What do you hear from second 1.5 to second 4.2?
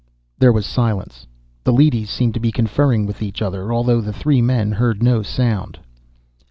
The leadys seemed to be conferring with each other, although the